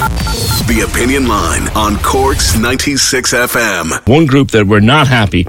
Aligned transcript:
The 0.00 0.88
Opinion 0.90 1.28
Line 1.28 1.68
on 1.76 1.98
Cork's 1.98 2.56
96 2.58 3.34
FM. 3.34 4.08
One 4.08 4.24
group 4.24 4.50
that 4.52 4.66
were 4.66 4.80
not 4.80 5.08
happy 5.08 5.46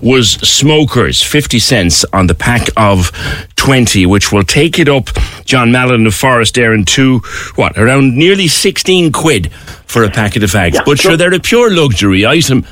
was 0.00 0.30
smokers, 0.30 1.22
50 1.22 1.58
cents 1.58 2.06
on 2.14 2.26
the 2.26 2.34
pack 2.34 2.68
of 2.78 3.12
20, 3.56 4.06
which 4.06 4.32
will 4.32 4.42
take 4.42 4.78
it 4.78 4.88
up, 4.88 5.10
John 5.44 5.70
Mallon 5.70 6.06
of 6.06 6.14
Forest 6.14 6.54
Éireann, 6.54 6.86
to 6.86 7.18
what, 7.56 7.76
around 7.76 8.16
nearly 8.16 8.48
16 8.48 9.12
quid 9.12 9.52
for 9.52 10.02
a 10.02 10.10
packet 10.10 10.42
of 10.44 10.50
fags. 10.50 10.76
Yeah, 10.76 10.82
but 10.86 10.98
sure, 10.98 11.18
they're 11.18 11.34
a 11.34 11.38
pure 11.38 11.70
luxury 11.70 12.24
item. 12.24 12.64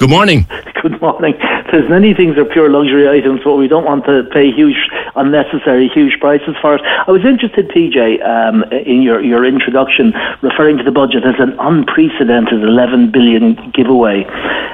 Good 0.00 0.10
morning. 0.10 0.48
Good 0.82 1.00
morning. 1.00 1.34
There's 1.70 1.88
many 1.88 2.14
things 2.14 2.36
are 2.36 2.44
pure 2.44 2.68
luxury 2.68 3.08
items, 3.08 3.40
but 3.44 3.54
we 3.54 3.68
don't 3.68 3.84
want 3.84 4.04
to 4.06 4.24
pay 4.32 4.50
huge, 4.50 4.76
unnecessary, 5.14 5.88
huge 5.88 6.18
prices 6.18 6.56
for 6.60 6.74
it. 6.74 6.82
I 6.82 7.10
was 7.10 7.24
interested, 7.24 7.68
PJ, 7.68 8.20
um, 8.26 8.64
in 8.72 9.02
your, 9.02 9.22
your 9.22 9.44
introduction, 9.44 10.12
referring 10.42 10.78
to 10.78 10.84
the 10.84 10.90
budget 10.90 11.24
as 11.24 11.38
an 11.38 11.54
unprecedented 11.60 12.62
11 12.62 13.12
billion 13.12 13.70
giveaway. 13.70 14.24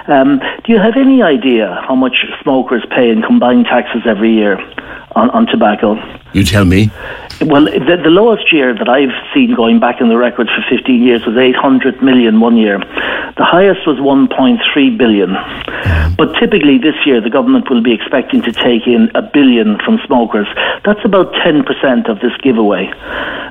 Um, 0.08 0.40
do 0.64 0.72
you 0.72 0.78
have 0.78 0.96
any 0.96 1.22
idea 1.22 1.84
how 1.86 1.94
much 1.94 2.24
smokers 2.42 2.84
pay 2.90 3.10
in 3.10 3.22
combined 3.22 3.66
taxes 3.66 4.02
every 4.06 4.32
year 4.32 4.58
on, 5.14 5.28
on 5.30 5.46
tobacco? 5.46 5.96
You 6.32 6.44
tell 6.44 6.64
me. 6.64 6.90
Well, 7.40 7.64
the, 7.64 8.00
the 8.02 8.10
lowest 8.10 8.52
year 8.52 8.74
that 8.74 8.88
I've 8.88 9.12
seen 9.34 9.54
going 9.54 9.80
back 9.80 10.00
in 10.00 10.08
the 10.08 10.16
records 10.16 10.50
for 10.50 10.64
15 10.68 11.02
years 11.02 11.26
was 11.26 11.36
800 11.36 12.02
million 12.02 12.40
one 12.40 12.56
year. 12.56 12.78
The 13.36 13.44
highest 13.44 13.86
was 13.86 13.98
1.3 13.98 14.96
billion. 14.98 15.36
But 16.16 16.32
typically 16.40 16.78
this 16.78 16.94
year 17.04 17.20
the 17.20 17.28
government 17.30 17.68
will 17.68 17.82
be 17.82 17.92
expecting 17.92 18.40
to 18.42 18.52
take 18.52 18.86
in 18.86 19.10
a 19.14 19.20
billion 19.22 19.78
from 19.84 19.98
smokers. 20.06 20.46
That's 20.84 21.04
about 21.04 21.32
10% 21.34 22.08
of 22.08 22.20
this 22.20 22.32
giveaway. 22.42 22.90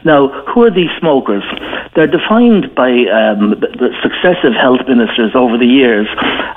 Now, 0.03 0.30
who 0.50 0.64
are 0.64 0.72
these 0.72 0.89
smokers? 1.00 1.44
They're 1.95 2.08
defined 2.08 2.73
by 2.75 2.92
um, 3.09 3.55
successive 4.02 4.53
health 4.53 4.81
ministers 4.88 5.31
over 5.36 5.58
the 5.58 5.66
years 5.66 6.08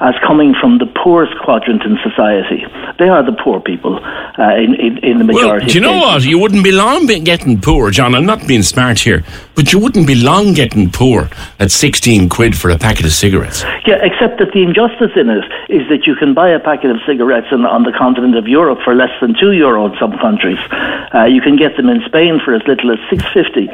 as 0.00 0.14
coming 0.26 0.54
from 0.60 0.78
the 0.78 0.86
poorest 0.86 1.32
quadrant 1.44 1.82
in 1.82 1.98
society. 2.02 2.64
They 2.98 3.08
are 3.08 3.22
the 3.22 3.32
poor 3.32 3.60
people 3.60 4.00
uh, 4.04 4.54
in, 4.56 4.74
in, 4.74 4.98
in 4.98 5.18
the 5.18 5.24
Well, 5.32 5.44
majority. 5.44 5.66
do 5.66 5.72
you 5.74 5.80
know 5.80 5.92
cases. 6.00 6.06
what? 6.24 6.24
You 6.24 6.38
wouldn't 6.38 6.64
be 6.64 6.72
long 6.72 7.06
getting 7.06 7.60
poor, 7.60 7.90
John. 7.90 8.14
I'm 8.14 8.26
not 8.26 8.46
being 8.46 8.62
smart 8.62 8.98
here, 8.98 9.24
but 9.54 9.72
you 9.72 9.78
wouldn't 9.78 10.06
be 10.06 10.14
long 10.14 10.52
getting 10.54 10.90
poor 10.90 11.28
at 11.58 11.70
16 11.70 12.28
quid 12.28 12.56
for 12.56 12.70
a 12.70 12.78
packet 12.78 13.04
of 13.06 13.12
cigarettes. 13.19 13.64
Yeah, 13.86 13.98
except 14.02 14.38
that 14.38 14.52
the 14.52 14.62
injustice 14.62 15.12
in 15.16 15.28
it 15.28 15.44
is 15.69 15.88
that 15.88 16.06
you 16.06 16.14
can 16.14 16.34
buy 16.34 16.48
a 16.50 16.61
packet 16.61 16.91
of 16.91 16.98
cigarettes 17.06 17.48
in, 17.50 17.64
on 17.64 17.83
the 17.83 17.92
continent 17.92 18.36
of 18.36 18.47
Europe 18.47 18.78
for 18.84 18.94
less 18.94 19.10
than 19.20 19.34
two 19.38 19.52
euro 19.52 19.86
in 19.86 19.98
some 19.98 20.16
countries. 20.19 20.58
Uh, 21.14 21.25
you 21.25 21.41
can 21.41 21.56
get 21.56 21.77
them 21.77 21.88
in 21.88 22.00
Spain 22.06 22.41
for 22.44 22.55
as 22.55 22.62
little 22.66 22.92
as 22.92 22.98
six 23.10 23.25
fifty. 23.34 23.66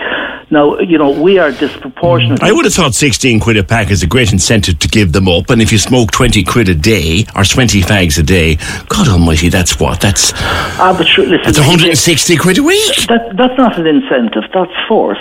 Now, 0.50 0.78
you 0.78 0.98
know 0.98 1.10
we 1.10 1.38
are 1.38 1.50
disproportionate. 1.52 2.42
I 2.42 2.52
would 2.52 2.64
have 2.64 2.74
thought 2.74 2.94
16 2.94 3.40
quid 3.40 3.56
a 3.56 3.64
pack 3.64 3.90
is 3.90 4.02
a 4.02 4.06
great 4.06 4.32
incentive 4.32 4.78
to 4.80 4.88
give 4.88 5.12
them 5.12 5.28
up. 5.28 5.50
And 5.50 5.60
if 5.60 5.72
you 5.72 5.78
smoke 5.78 6.10
20 6.10 6.44
quid 6.44 6.68
a 6.68 6.74
day 6.74 7.26
or 7.34 7.44
20 7.44 7.80
fags 7.82 8.18
a 8.18 8.22
day, 8.22 8.56
God 8.88 9.08
almighty, 9.08 9.48
that's 9.48 9.78
what? 9.80 10.00
That's, 10.00 10.32
Ah, 10.34 10.94
but 10.96 11.06
sure, 11.06 11.26
listen, 11.26 11.44
that's 11.44 11.58
160 11.58 12.36
quid 12.36 12.58
a 12.58 12.62
week. 12.62 13.06
That, 13.08 13.36
that's 13.36 13.56
not 13.58 13.78
an 13.78 13.86
incentive. 13.86 14.44
That's 14.52 14.72
force. 14.88 15.18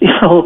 You 0.00 0.12
know, 0.20 0.44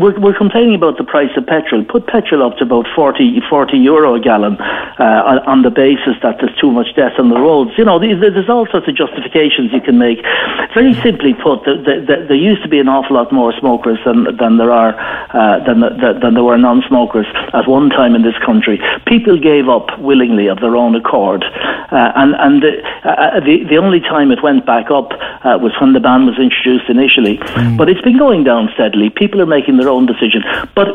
we're, 0.00 0.18
we're 0.18 0.36
complaining 0.36 0.74
about 0.74 0.96
the 0.96 1.04
price 1.04 1.28
of 1.36 1.46
petrol. 1.46 1.84
Put 1.84 2.06
petrol 2.06 2.42
up 2.42 2.56
to 2.58 2.64
about 2.64 2.86
40, 2.94 3.42
40 3.48 3.76
euro 3.76 4.14
a 4.14 4.20
gallon 4.20 4.56
uh, 4.56 5.42
on, 5.46 5.62
the 5.62 5.70
basis 5.70 6.16
that 6.22 6.36
there's 6.40 6.56
too 6.56 6.70
much 6.70 6.94
death 6.96 7.12
on 7.18 7.28
the 7.28 7.38
roads. 7.38 7.72
You 7.76 7.84
know, 7.84 7.98
there's 7.98 8.48
all 8.48 8.66
sorts 8.66 8.88
of 8.88 8.96
justifications 8.96 9.72
you 9.72 9.82
can 9.82 9.98
make. 9.98 10.24
Very 10.72 10.94
simply 11.04 11.34
put, 11.34 11.64
the, 11.64 11.76
the, 11.76 11.94
the, 12.08 12.16
there 12.28 12.36
used 12.36 12.62
to 12.62 12.68
be 12.68 12.78
an 12.78 12.88
awful 12.88 13.16
lot 13.16 13.32
more 13.32 13.52
smokers 13.60 13.98
than, 14.06 14.34
than 14.36 14.56
there 14.56 14.70
are 14.70 14.96
uh, 15.34 15.60
than, 15.64 15.80
than 15.80 16.34
there 16.34 16.44
were 16.44 16.56
non-smokers 16.56 17.26
at 17.52 17.68
one 17.68 17.90
time 17.90 18.14
in 18.14 18.22
this 18.22 18.36
country. 18.44 18.80
People 19.06 19.38
gave 19.38 19.68
up 19.68 19.98
willingly 19.98 20.46
of 20.46 20.60
their 20.60 20.76
own 20.76 20.94
accord, 20.94 21.44
uh, 21.90 22.12
and 22.16 22.34
and 22.34 22.62
the, 22.62 22.82
uh, 23.04 23.40
the 23.40 23.64
the 23.64 23.76
only 23.76 24.00
time 24.00 24.30
it 24.30 24.42
went 24.42 24.66
back 24.66 24.90
up 24.90 25.12
uh, 25.44 25.58
was 25.60 25.72
when 25.80 25.92
the 25.92 26.00
ban 26.00 26.26
was 26.26 26.38
introduced 26.38 26.88
initially. 26.88 27.38
But 27.76 27.88
it's 27.88 28.00
been 28.00 28.18
going 28.18 28.44
down 28.44 28.70
steadily. 28.74 29.10
People 29.10 29.40
are 29.40 29.46
making 29.46 29.76
their 29.76 29.88
own 29.88 30.06
decision. 30.06 30.42
But 30.74 30.88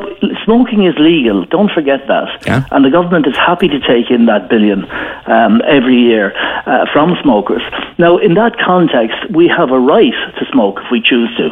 smoking 0.44 0.86
is 0.86 0.96
legal. 0.98 1.46
Don't 1.46 1.72
forget 1.72 2.08
that. 2.08 2.28
Yeah. 2.46 2.66
And 2.72 2.84
the 2.84 2.90
government 2.90 3.28
is 3.28 3.36
happy 3.36 3.68
to 3.68 3.80
take 3.80 4.12
in 4.12 4.26
that 4.26 4.50
billion 4.50 4.86
um, 5.26 5.62
every 5.68 5.98
year 5.98 6.34
uh, 6.66 6.86
from 6.92 7.16
smokers. 7.22 7.62
Now, 7.98 8.18
in 8.18 8.34
that 8.36 8.58
context, 8.58 9.18
we 9.32 9.48
have 9.48 9.72
a 9.72 9.80
right 9.80 10.14
to 10.40 10.46
smoke 10.52 10.80
if 10.84 10.92
we 10.92 11.02
choose 11.02 11.30
to. 11.38 11.50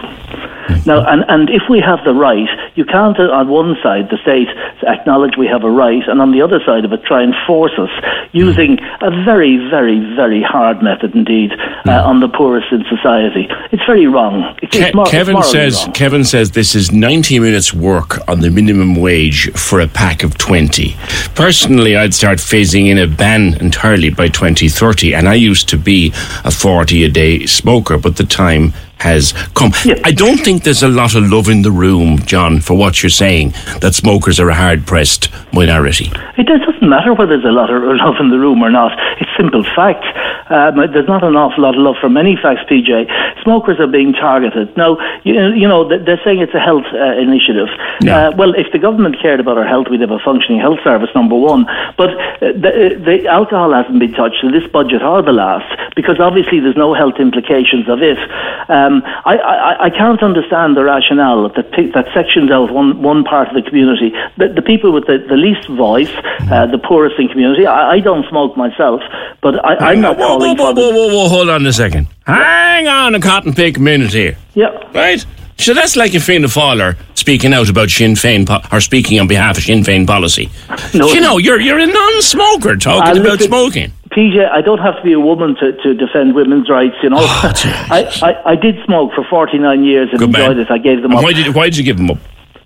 Now, 0.85 1.03
and, 1.05 1.25
and 1.27 1.49
if 1.49 1.63
we 1.69 1.79
have 1.79 1.99
the 2.05 2.13
right, 2.13 2.47
you 2.75 2.85
can't, 2.85 3.19
uh, 3.19 3.31
on 3.31 3.47
one 3.47 3.75
side, 3.81 4.09
the 4.09 4.17
state 4.21 4.47
acknowledge 4.83 5.35
we 5.37 5.47
have 5.47 5.63
a 5.63 5.69
right, 5.69 6.07
and 6.07 6.21
on 6.21 6.31
the 6.31 6.41
other 6.41 6.59
side 6.65 6.85
of 6.85 6.93
it, 6.93 7.03
try 7.03 7.23
and 7.23 7.33
force 7.47 7.73
us 7.77 7.89
using 8.33 8.77
a 9.01 9.09
very, 9.23 9.57
very, 9.69 9.99
very 10.15 10.43
hard 10.43 10.83
method 10.83 11.15
indeed 11.15 11.51
uh, 11.87 12.03
on 12.05 12.19
the 12.19 12.29
poorest 12.29 12.71
in 12.71 12.83
society. 12.89 13.47
It's 13.71 13.83
very 13.85 14.05
wrong. 14.07 14.55
It's, 14.61 14.75
Ke- 14.75 14.81
it's 14.81 14.95
mor- 14.95 15.05
Kevin 15.05 15.41
says 15.43 15.83
wrong. 15.85 15.93
Kevin 15.93 16.23
says 16.23 16.51
this 16.51 16.75
is 16.75 16.91
90 16.91 17.39
minutes 17.39 17.73
work 17.73 18.27
on 18.27 18.41
the 18.41 18.51
minimum 18.51 18.95
wage 18.95 19.51
for 19.53 19.79
a 19.79 19.87
pack 19.87 20.23
of 20.23 20.37
20. 20.37 20.95
Personally, 21.39 21.95
I'd 21.95 22.13
start 22.13 22.39
phasing 22.39 22.87
in 22.87 22.97
a 22.97 23.07
ban 23.07 23.53
entirely 23.61 24.09
by 24.09 24.27
2030 24.27 25.15
and 25.15 25.29
I 25.29 25.35
used 25.35 25.69
to 25.69 25.77
be 25.77 26.11
a 26.43 26.51
40 26.51 27.05
a 27.05 27.09
day 27.09 27.45
smoker, 27.45 27.97
but 27.97 28.17
the 28.17 28.25
time 28.25 28.73
has 28.97 29.31
come. 29.55 29.71
I 30.03 30.11
don't 30.11 30.39
think 30.39 30.63
there's 30.63 30.83
a 30.83 30.89
lot 30.89 31.15
of 31.15 31.23
love 31.31 31.47
in 31.47 31.61
the 31.61 31.71
room, 31.71 32.19
John, 32.25 32.59
for 32.59 32.75
what 32.75 33.01
you're 33.01 33.09
saying 33.09 33.53
that 33.79 33.95
smokers 33.95 34.37
are 34.41 34.49
a 34.49 34.53
hard 34.53 34.85
pressed 34.85 35.29
minority. 35.53 36.11
It 36.37 36.45
does- 36.45 36.59
doesn't 36.59 36.89
matter 36.89 37.13
whether 37.13 37.37
there's 37.37 37.45
a 37.49 37.55
lot 37.55 37.69
of 37.69 37.83
love 37.83 38.15
in 38.19 38.31
the 38.31 38.37
room 38.37 38.61
or 38.61 38.69
not. 38.69 38.91
It's 39.21 39.28
simple 39.39 39.63
fact. 39.63 40.03
Um, 40.51 40.77
there's 40.91 41.07
not 41.07 41.23
an 41.23 41.35
awful 41.35 41.63
lot 41.63 41.75
of 41.75 41.81
love 41.81 41.95
for 42.01 42.09
many 42.09 42.35
facts, 42.35 42.61
PJ. 42.69 43.43
Smokers 43.43 43.79
are 43.79 43.87
being 43.87 44.13
targeted. 44.13 44.75
Now, 44.75 44.97
you, 45.23 45.33
you 45.53 45.67
know, 45.67 45.87
they're 45.87 46.19
saying 46.25 46.41
it's 46.41 46.53
a 46.53 46.59
health 46.59 46.85
uh, 46.91 47.15
initiative. 47.15 47.69
Yeah. 48.01 48.29
Uh, 48.29 48.35
well, 48.35 48.53
if 48.55 48.71
the 48.73 48.79
government 48.79 49.21
cared 49.21 49.39
about 49.39 49.57
our 49.57 49.67
health, 49.67 49.87
we'd 49.89 50.01
have 50.01 50.11
a 50.11 50.19
functioning 50.19 50.59
health 50.59 50.79
service, 50.83 51.09
number 51.13 51.35
one. 51.35 51.65
But 51.97 52.09
uh, 52.41 52.51
the, 52.57 52.99
the 52.99 53.27
alcohol 53.27 53.71
hasn't 53.73 53.99
been 53.99 54.13
touched 54.13 54.43
in 54.43 54.51
this 54.51 54.67
budget 54.67 55.01
or 55.03 55.21
the 55.21 55.31
last, 55.31 55.69
because 55.95 56.19
obviously 56.19 56.59
there's 56.59 56.77
no 56.77 56.93
health 56.93 57.19
implications 57.19 57.87
of 57.87 58.01
it. 58.01 58.17
Um, 58.69 59.03
I, 59.25 59.37
I, 59.37 59.85
I 59.85 59.89
can't 59.89 60.21
understand 60.23 60.75
the 60.75 60.83
rationale 60.83 61.49
that, 61.49 61.71
that 61.71 62.07
sections 62.13 62.51
out 62.51 62.71
one, 62.71 63.01
one 63.01 63.23
part 63.23 63.49
of 63.49 63.55
the 63.55 63.61
community, 63.61 64.11
the, 64.37 64.49
the 64.49 64.61
people 64.61 64.91
with 64.91 65.05
the, 65.05 65.19
the 65.29 65.37
least 65.37 65.67
voice, 65.69 66.11
uh, 66.51 66.65
the 66.65 66.79
poorest 66.79 67.19
in 67.19 67.27
community. 67.27 67.65
I, 67.65 67.93
I 67.93 67.99
don't 67.99 68.27
smoke 68.27 68.57
myself, 68.57 69.01
but 69.41 69.63
I, 69.65 69.91
I'm 69.91 70.01
not 70.01 70.17
whoa, 70.17 70.27
calling 70.27 70.57
whoa, 70.57 70.71
whoa, 70.71 70.73
whoa, 70.73 70.91
whoa, 71.07 71.07
whoa, 71.23 71.29
hold 71.29 71.49
on 71.49 71.65
a 71.65 71.73
second. 71.73 72.07
Hang 72.25 72.87
on 72.87 73.15
a 73.15 73.19
cotton 73.19 73.53
pick 73.53 73.79
minute 73.79 74.11
here. 74.13 74.37
Yeah. 74.53 74.69
Right? 74.93 75.25
So 75.57 75.73
that's 75.73 75.95
like 75.97 76.13
a 76.13 76.19
Fianna 76.21 76.47
Fáiler 76.47 76.95
speaking 77.15 77.53
out 77.53 77.69
about 77.69 77.89
Sinn 77.89 78.13
Féin 78.13 78.47
po- 78.47 78.61
or 78.75 78.79
speaking 78.79 79.19
on 79.19 79.27
behalf 79.27 79.57
of 79.57 79.63
Sinn 79.63 79.83
Féin 79.83 80.07
policy. 80.07 80.49
No. 80.93 81.07
you 81.09 81.19
know, 81.19 81.37
you're 81.37 81.59
you're 81.59 81.79
a 81.79 81.85
non-smoker 81.85 82.77
talking 82.77 83.17
Uh, 83.17 83.25
about 83.25 83.41
smoking. 83.41 83.91
PJ, 84.11 84.49
I 84.49 84.61
don't 84.61 84.79
have 84.79 84.95
to 84.95 85.03
be 85.03 85.11
a 85.13 85.19
woman 85.19 85.55
to, 85.55 85.73
to 85.83 85.93
defend 85.93 86.33
women's 86.33 86.69
rights, 86.69 86.95
you 87.03 87.09
know. 87.11 87.17
I, 87.19 88.09
I, 88.23 88.51
I 88.51 88.55
did 88.55 88.83
smoke 88.85 89.11
for 89.13 89.23
49 89.29 89.83
years 89.83 90.09
and 90.11 90.19
Good 90.19 90.31
man. 90.31 90.51
enjoyed 90.51 90.57
it. 90.65 90.71
I 90.71 90.77
gave 90.79 91.01
them 91.01 91.13
up. 91.15 91.21
why 91.23 91.33
did 91.33 91.53
why 91.53 91.65
did 91.65 91.77
you 91.77 91.83
give 91.83 91.97
them 91.97 92.11
up? 92.11 92.17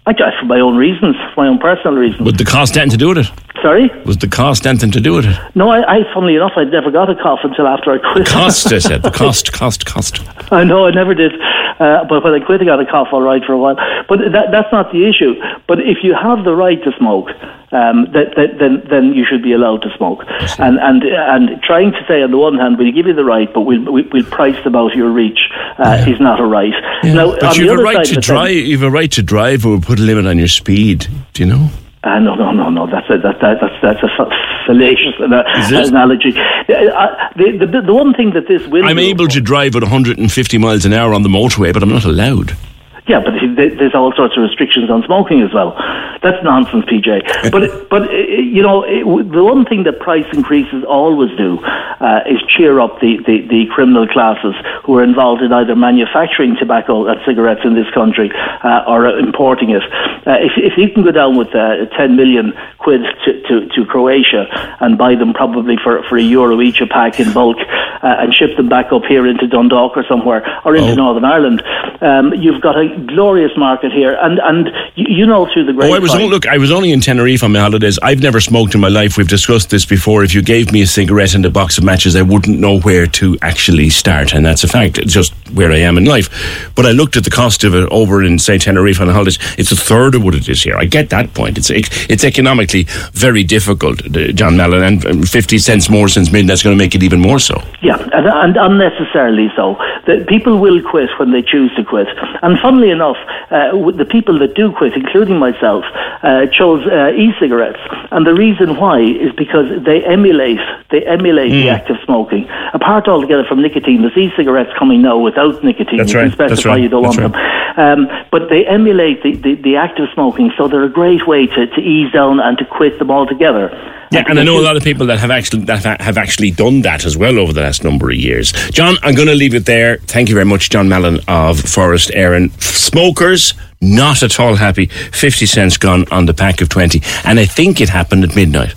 I 0.05 0.11
just 0.11 0.37
for 0.39 0.45
my 0.45 0.59
own 0.59 0.75
reasons, 0.75 1.15
my 1.37 1.47
own 1.47 1.59
personal 1.59 1.93
reasons. 1.95 2.21
Would 2.23 2.37
the 2.37 2.43
cost 2.43 2.75
anything 2.75 2.91
to 2.91 2.97
do 2.97 3.09
with 3.09 3.19
it? 3.19 3.31
Sorry? 3.61 3.89
Was 4.05 4.17
the 4.17 4.27
cost 4.27 4.67
anything 4.67 4.91
to 4.91 4.99
do 4.99 5.13
with 5.13 5.25
it? 5.25 5.37
No, 5.55 5.69
I, 5.69 5.99
I, 5.99 6.13
funnily 6.13 6.35
enough, 6.35 6.51
I'd 6.57 6.71
never 6.71 6.91
got 6.91 7.09
a 7.09 7.15
cough 7.15 7.39
until 7.43 7.67
after 7.67 7.91
I 7.91 7.97
quit. 7.99 8.25
The 8.25 8.31
Cost, 8.31 8.73
I 8.73 8.79
said. 8.79 9.03
The 9.03 9.11
cost, 9.23 9.53
cost, 9.53 9.85
cost. 9.85 10.19
I 10.51 10.65
know, 10.65 10.85
I 10.87 10.91
never 10.91 11.13
did. 11.13 11.31
Uh, 11.79 12.05
but 12.05 12.23
when 12.23 12.33
I 12.33 12.45
quit, 12.45 12.61
I 12.61 12.65
got 12.65 12.79
a 12.79 12.85
cough 12.85 13.09
all 13.11 13.21
right 13.21 13.43
for 13.43 13.53
a 13.53 13.57
while. 13.57 13.75
But 14.07 14.19
that, 14.31 14.51
that's 14.51 14.71
not 14.71 14.91
the 14.91 15.07
issue. 15.07 15.35
But 15.67 15.79
if 15.79 16.03
you 16.03 16.13
have 16.13 16.43
the 16.43 16.55
right 16.55 16.81
to 16.83 16.91
smoke, 16.97 17.29
um, 17.71 18.05
that, 18.13 18.35
that, 18.35 18.59
then 18.59 18.83
then 18.89 19.13
you 19.13 19.25
should 19.25 19.41
be 19.41 19.53
allowed 19.53 19.81
to 19.81 19.89
smoke. 19.97 20.23
And 20.59 20.77
and 20.79 21.03
and 21.03 21.61
trying 21.63 21.91
to 21.91 22.05
say 22.07 22.21
on 22.21 22.31
the 22.31 22.37
one 22.37 22.57
hand 22.57 22.77
we'll 22.77 22.93
give 22.93 23.07
you 23.07 23.13
the 23.13 23.25
right, 23.25 23.51
but 23.51 23.61
we'll 23.61 23.83
we'll 23.91 24.25
price 24.25 24.61
them 24.63 24.75
out 24.75 24.91
of 24.91 24.97
your 24.97 25.09
reach 25.09 25.39
uh, 25.79 26.03
yeah. 26.05 26.13
is 26.13 26.19
not 26.19 26.39
a 26.39 26.45
right. 26.45 26.73
Yeah. 27.03 27.13
Now, 27.13 27.35
but 27.39 27.57
you 27.57 27.69
have 27.69 27.79
a 27.79 27.83
right 27.83 28.05
to 28.05 28.19
drive. 28.19 28.51
You 28.51 28.77
have 28.77 28.87
a 28.87 28.91
right 28.91 29.11
to 29.13 29.23
drive, 29.23 29.65
or 29.65 29.79
put 29.79 29.99
a 29.99 30.03
limit 30.03 30.27
on 30.27 30.37
your 30.37 30.47
speed. 30.47 31.07
Do 31.33 31.43
you 31.43 31.49
know? 31.49 31.69
Uh, 32.03 32.19
no, 32.19 32.35
no, 32.35 32.51
no, 32.51 32.69
no. 32.69 32.85
That's 32.85 33.09
a 33.09 33.17
that, 33.17 33.39
that, 33.39 33.59
that's 33.61 33.81
that's 33.81 34.03
a 34.03 34.29
fallacious 34.65 35.15
analogy. 35.19 36.33
Uh, 36.37 37.29
the, 37.37 37.65
the 37.65 37.81
the 37.81 37.93
one 37.93 38.13
thing 38.13 38.31
that 38.31 38.47
this 38.47 38.67
will. 38.67 38.85
I'm 38.85 38.99
able 38.99 39.27
to 39.29 39.39
drive 39.39 39.75
at 39.77 39.83
150 39.83 40.57
miles 40.57 40.85
an 40.85 40.91
hour 40.91 41.13
on 41.13 41.23
the 41.23 41.29
motorway, 41.29 41.71
but 41.71 41.81
I'm 41.81 41.89
not 41.89 42.03
allowed. 42.03 42.57
Yeah, 43.05 43.19
but 43.19 43.33
there's 43.55 43.93
all 43.93 44.13
sorts 44.15 44.37
of 44.37 44.43
restrictions 44.43 44.89
on 44.89 45.03
smoking 45.03 45.41
as 45.41 45.53
well. 45.53 45.75
That's 46.21 46.41
nonsense, 46.41 46.85
PJ. 46.85 47.51
but 47.51 47.89
but 47.89 48.09
uh, 48.09 48.13
you 48.13 48.61
know 48.61 48.83
it, 48.83 49.03
the 49.03 49.43
one 49.43 49.65
thing 49.65 49.83
that 49.83 49.99
price 49.99 50.25
increases 50.31 50.85
always 50.87 51.35
do 51.37 51.59
uh, 52.03 52.21
is 52.25 52.41
cheer 52.47 52.79
up 52.79 52.99
the, 52.99 53.17
the, 53.25 53.47
the, 53.47 53.65
criminal 53.67 54.05
classes 54.07 54.53
who 54.83 54.97
are 54.97 55.03
involved 55.03 55.41
in 55.41 55.53
either 55.53 55.75
manufacturing 55.75 56.55
tobacco 56.57 57.07
and 57.07 57.19
cigarettes 57.25 57.61
in 57.63 57.75
this 57.75 57.89
country 57.93 58.29
uh, 58.63 58.83
or 58.85 59.07
importing 59.17 59.69
it. 59.69 59.83
Uh, 60.27 60.37
if, 60.39 60.51
if 60.57 60.77
you 60.77 60.89
can 60.89 61.03
go 61.03 61.11
down 61.11 61.37
with 61.37 61.53
uh, 61.55 61.85
10 61.97 62.15
million 62.15 62.53
quid 62.77 63.01
to, 63.25 63.41
to, 63.43 63.67
to, 63.69 63.85
Croatia 63.85 64.47
and 64.81 64.97
buy 64.97 65.15
them 65.15 65.33
probably 65.33 65.77
for, 65.81 66.03
for 66.03 66.17
a 66.17 66.21
euro 66.21 66.61
each 66.61 66.81
a 66.81 66.87
pack 66.87 67.19
in 67.19 67.31
bulk 67.31 67.57
uh, 67.57 68.15
and 68.19 68.33
ship 68.33 68.55
them 68.57 68.67
back 68.67 68.91
up 68.91 69.03
here 69.05 69.25
into 69.25 69.47
Dundalk 69.47 69.95
or 69.95 70.03
somewhere 70.07 70.43
or 70.65 70.75
into 70.75 70.91
oh. 70.91 70.95
Northern 70.95 71.25
Ireland, 71.25 71.63
um, 72.01 72.33
you've 72.33 72.61
got 72.61 72.77
a 72.77 72.92
glorious 73.07 73.51
market 73.57 73.91
here. 73.91 74.17
And, 74.21 74.39
and 74.39 74.69
you, 74.95 75.05
you 75.09 75.25
know 75.25 75.47
through 75.53 75.65
the 75.65 75.73
great. 75.73 75.91
Oh, 75.91 75.93
I 75.93 75.99
was, 75.99 76.15
look, 76.15 76.47
I 76.47 76.57
was 76.57 76.71
only 76.71 76.91
in 76.91 77.01
Tenerife 77.01 77.43
on 77.43 77.51
my 77.51 77.59
holidays. 77.59 77.99
I've 78.01 78.21
never 78.21 78.39
smoked 78.39 78.73
in 78.73 78.81
my 78.81 78.87
life. 78.87 79.17
We've 79.17 79.27
discussed 79.27 79.69
this 79.69 79.85
before. 79.85 80.23
If 80.23 80.33
you 80.33 80.41
gave 80.41 80.71
me 80.71 80.81
a 80.81 80.87
cigarette 80.87 81.35
and 81.35 81.45
a 81.45 81.49
box 81.49 81.77
of 81.77 81.83
matches, 81.83 82.15
I 82.15 82.23
wouldn't 82.23 82.59
know 82.59 82.79
where 82.79 83.05
to 83.05 83.37
actually 83.41 83.89
start. 83.89 84.33
And 84.33 84.45
that's 84.45 84.63
a 84.63 84.67
fact. 84.67 84.97
It's 84.97 85.13
just 85.13 85.33
where 85.53 85.71
I 85.71 85.77
am 85.77 85.97
in 85.97 86.05
life. 86.05 86.71
But 86.75 86.85
I 86.85 86.91
looked 86.91 87.15
at 87.17 87.23
the 87.23 87.29
cost 87.29 87.63
of 87.63 87.75
it 87.75 87.87
over 87.91 88.23
in, 88.23 88.39
say, 88.39 88.57
Tenerife 88.57 88.99
on 88.99 89.07
the 89.07 89.13
holidays. 89.13 89.37
It's 89.57 89.71
a 89.71 89.75
third 89.75 90.15
of 90.15 90.23
what 90.23 90.33
it 90.33 90.49
is 90.49 90.63
here. 90.63 90.75
I 90.75 90.85
get 90.85 91.09
that 91.11 91.33
point. 91.33 91.57
It's, 91.57 91.69
it's 91.69 92.23
economically 92.23 92.87
very 93.13 93.43
difficult, 93.43 94.03
uh, 94.05 94.31
John 94.31 94.57
Mallon, 94.57 95.05
and 95.05 95.29
50 95.29 95.57
cents 95.59 95.89
more 95.89 96.07
since 96.07 96.31
midnight 96.31 96.63
going 96.63 96.77
to 96.77 96.83
make 96.83 96.95
it 96.95 97.03
even 97.03 97.19
more 97.19 97.39
so. 97.39 97.61
Yeah, 97.81 97.97
and, 98.13 98.27
and 98.27 98.57
unnecessarily 98.57 99.49
so. 99.55 99.77
The 100.05 100.25
people 100.27 100.57
will 100.57 100.81
quit 100.81 101.09
when 101.17 101.31
they 101.31 101.41
choose 101.41 101.73
to 101.75 101.83
quit. 101.83 102.07
And 102.41 102.59
funnily 102.59 102.82
enough, 102.89 103.17
uh, 103.51 103.71
the 103.91 104.05
people 104.05 104.39
that 104.39 104.55
do 104.55 104.71
quit, 104.71 104.93
including 104.93 105.37
myself, 105.37 105.83
uh, 106.23 106.47
chose 106.47 106.85
uh, 106.87 107.11
e-cigarettes. 107.15 107.79
And 108.11 108.25
the 108.25 108.33
reason 108.33 108.77
why 108.77 109.01
is 109.01 109.31
because 109.33 109.83
they 109.83 110.03
emulate 110.05 110.59
they 110.91 111.05
emulate 111.05 111.51
mm. 111.51 111.63
the 111.63 111.69
act 111.69 111.89
of 111.89 111.97
smoking. 112.05 112.47
Apart 112.73 113.07
altogether 113.07 113.43
from 113.43 113.61
nicotine, 113.61 114.01
there's 114.01 114.15
e-cigarettes 114.15 114.71
coming 114.77 115.01
now 115.01 115.17
without 115.17 115.63
nicotine. 115.63 115.97
That's 115.97 116.13
you 116.13 116.19
right. 116.19 116.25
can 116.25 116.33
specify 116.33 116.69
right. 116.69 116.81
you 116.81 116.89
don't 116.89 117.03
That's 117.03 117.17
want 117.17 117.33
right. 117.33 117.75
them. 117.75 118.09
Um, 118.09 118.27
but 118.29 118.49
they 118.49 118.65
emulate 118.67 119.23
the, 119.23 119.35
the, 119.35 119.55
the, 119.55 119.75
act 119.77 119.99
of 119.99 120.07
smoking, 120.13 120.51
so 120.55 120.67
they're 120.67 120.83
a 120.83 120.89
great 120.89 121.25
way 121.25 121.47
to, 121.47 121.65
to 121.65 121.81
ease 121.81 122.11
down 122.11 122.39
and 122.39 122.55
to 122.59 122.65
quit 122.65 122.99
them 122.99 123.09
altogether. 123.09 123.71
Yeah, 124.13 124.23
and 124.27 124.39
I 124.39 124.43
know 124.43 124.59
a 124.59 124.61
lot 124.61 124.77
of 124.77 124.83
people 124.83 125.07
that 125.07 125.19
have 125.19 125.31
actually 125.31 125.63
that 125.65 125.99
have 125.99 126.17
actually 126.17 126.51
done 126.51 126.81
that 126.81 127.03
as 127.03 127.17
well 127.17 127.39
over 127.39 127.51
the 127.51 127.61
last 127.61 127.83
number 127.83 128.11
of 128.11 128.15
years. 128.15 128.51
John, 128.71 128.95
I'm 129.01 129.15
going 129.15 129.27
to 129.27 129.33
leave 129.33 129.55
it 129.55 129.65
there. 129.65 129.97
Thank 129.97 130.29
you 130.29 130.35
very 130.35 130.45
much, 130.45 130.69
John 130.69 130.87
Mallon 130.87 131.19
of 131.27 131.59
Forest 131.59 132.11
Éireann. 132.11 132.51
Smokers, 132.61 133.55
not 133.81 134.21
at 134.21 134.39
all 134.39 134.55
happy. 134.55 134.85
50 134.85 135.47
cents 135.47 135.77
gone 135.77 136.05
on 136.11 136.27
the 136.27 136.33
pack 136.33 136.61
of 136.61 136.69
20. 136.69 137.01
And 137.25 137.39
I 137.39 137.45
think 137.45 137.81
it 137.81 137.89
happened 137.89 138.23
at 138.23 138.35
midnight. 138.35 138.75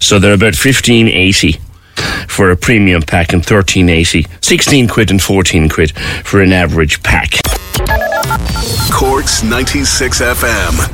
So 0.00 0.18
they're 0.18 0.34
about 0.34 0.56
1580 0.56 1.60
for 2.28 2.50
a 2.50 2.56
premium 2.56 3.02
pack 3.02 3.32
and 3.32 3.38
1380, 3.38 4.26
16 4.40 4.88
quid 4.88 5.10
and 5.12 5.22
14 5.22 5.68
quid 5.68 5.96
for 6.24 6.42
an 6.42 6.52
average 6.52 7.02
pack. 7.02 7.34
Cork's 8.92 9.42
96 9.44 10.20
FM. 10.20 10.93